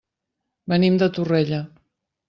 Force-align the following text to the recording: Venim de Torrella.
Venim 0.73 0.97
de 1.03 1.11
Torrella. 1.19 1.65